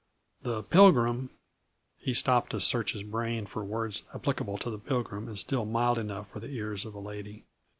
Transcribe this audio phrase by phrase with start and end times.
[0.41, 1.29] The Pilgrim"
[2.05, 5.99] He stopped to search his brain for words applicable to the Pilgrim and still mild
[5.99, 7.45] enough for the ears of a lady.